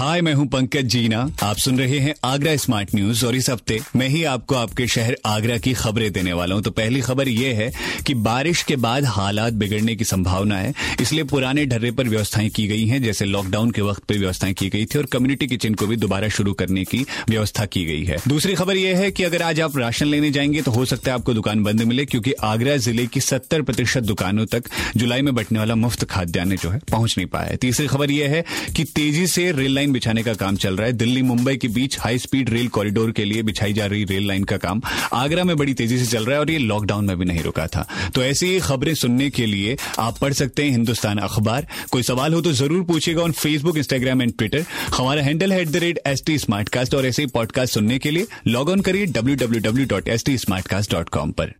हाय, 0.00 0.20
मैं 0.22 0.32
हूँ 0.34 0.46
पंकज 0.48 0.84
जीना। 0.88 1.18
आप 1.42 1.56
सुन 1.56 1.78
रहे 1.78 1.98
हैं 1.98 2.14
आगरा 2.24 2.54
स्मार्ट 2.56 2.94
न्यूज़ 2.94 3.24
और 3.26 3.34
इस 3.36 3.48
हफ़्ते 3.50 3.78
मैं 3.96 4.06
ही 4.08 4.22
आपको 4.24 4.54
आपके 4.54 4.86
शहर 4.88 5.16
आगरा 5.26 5.56
की 5.58 5.72
खबरें 5.72 6.10
देने 6.12 6.32
वाला 6.32 6.54
हूँ। 6.54 6.62
तो 6.62 6.70
पहली 6.70 7.00
खबर 7.00 7.28
यह 7.28 7.56
है 7.56 7.70
कि 8.06 8.14
बारिश 8.16 8.62
के 8.62 8.76
बाद 8.76 9.04
हालात 9.06 9.52
बिगड़ने 9.52 9.96
की 9.96 10.04
संभावना 10.04 10.58
है, 10.58 10.72
इसलिए 11.00 11.24
पुराने 11.24 11.64
ढर्रे 11.66 11.90
पर 11.90 12.08
व्यवस्थाएँ 12.08 12.48
की 12.50 12.66
गई 12.68 12.86
हैं, 12.86 13.02
जैसे 13.02 13.24
लॉकडाउन 13.24 13.70
के 13.70 13.82
वक्त 13.82 14.04
पर 14.04 14.18
व्यवस्थाएँ 14.18 14.54
की 14.54 14.68
गई 14.68 14.84
थी 14.84 14.98
और 14.98 15.06
कम्युनिटी 15.06 15.46
किचन 15.46 15.74
को 15.74 15.86
भी 15.86 15.96
दोबारा 15.96 16.28
शुरू 16.30 16.52
करने 16.54 16.84
की 16.84 17.04
व्यवस्था 17.28 17.66
की 17.66 17.84
गई 17.84 18.04
है। 18.04 18.16
दूसरी 18.28 18.54
खबर 18.54 18.76
यह 18.76 18.98
है 18.98 19.10
कि 19.10 19.24
अगर 19.24 19.42
आज 19.42 19.60
आप 19.60 19.76
राशन 19.78 20.06
लेने 20.06 20.30
जाएँगे 20.30 20.62
तो 20.62 20.70
हो 20.70 20.84
सकता 20.84 21.10
है 21.10 21.18
आपको 21.18 21.34
दुकान 21.34 21.62
बंद 21.64 21.82
मिले, 21.82 22.04
क्योंकि 22.06 22.32
आगरा 22.44 22.76
ज़िले 22.78 23.06
की 23.06 23.20
सत्तर 23.20 23.62
प्रतिशत 23.62 24.02
दुकानों 24.04 24.46
तक 24.46 24.70
जुलाई 24.96 25.22
में 25.22 25.34
बटने 25.34 25.58
वाला 25.58 25.74
मुफ़्त 25.76 26.04
खाद्यान्न 26.06 26.56
जो 26.56 26.70
है 26.70 26.80
पहुँच 26.90 27.14
नहीं 27.18 27.28
पाया 27.28 27.56
तीसरी 27.58 27.86
खबर 27.88 28.10
यह 28.10 28.30
है 28.30 28.44
कि 28.76 28.84
तेज़ी 28.86 29.26
से 29.26 29.50
रेल 29.52 29.74
लाइन 29.74 29.88
बिछाने 29.92 30.22
का 30.22 30.34
काम 30.34 30.56
चल 30.56 30.76
रहा 30.76 30.86
है। 30.86 30.92
दिल्ली 30.92 31.22
मुंबई 31.22 31.56
के 31.56 31.68
बीच 31.68 31.98
हाई 32.00 32.18
स्पीड 32.18 32.50
रेल 32.50 32.68
कॉरिडोर 32.68 33.10
के 33.12 33.24
लिए 33.24 33.42
बिछाई 33.42 33.72
जा 33.72 33.86
रही 33.86 34.04
रेल 34.04 34.26
लाइन 34.28 34.44
का 34.44 34.56
काम 34.56 34.82
आगरा 35.14 35.44
में 35.44 35.56
बड़ी 35.56 35.74
तेज़ी 35.74 35.98
से 35.98 36.06
चल 36.06 36.24
रहा 36.24 36.34
है 36.34 36.40
और 36.40 36.50
ये 36.50 36.58
लॉकडाउन 36.58 37.04
में 37.04 37.16
भी 37.18 37.24
नहीं 37.24 37.42
रुका 37.42 37.66
था। 37.66 37.86
तो 38.14 38.22
ऐसी 38.22 38.46
ही 38.46 38.60
खबरें 38.60 38.94
सुनने 38.94 39.30
के 39.30 39.46
लिए 39.46 39.76
आप 39.98 40.18
पढ़ 40.18 40.32
सकते 40.32 40.64
हैं 40.64 40.70
हिंदुस्तान 40.70 41.18
अखबार। 41.18 41.66
कोई 41.90 42.02
सवाल 42.02 42.34
हो 42.34 42.40
तो 42.40 42.52
ज़रूर 42.52 42.82
पूछेगा 42.84 43.22
on 43.22 43.32
Facebook 43.32 43.76
Instagram 43.76 44.22
and 44.22 44.36
Twitter 44.38 44.64
हमारा 44.96 45.22
हैंडल 45.22 45.52
है 45.52 45.60
एट 45.60 45.68
द 45.68 45.76
रेट 45.76 45.98
और 46.94 47.06
ऐसे 47.06 47.22
ही 47.22 47.28
पॉडकास्ट 47.28 47.74
सुनने 47.74 47.98
के 47.98 48.10
लिए 48.10 48.26
लॉग 48.46 48.68
ऑन 48.68 48.80
करिए 48.80 49.06
W 49.06 49.36
W 49.36 49.60
W 49.60 49.86
dot 49.86 50.08
dot 50.90 51.08
com 51.08 51.32
पर। 51.32 51.59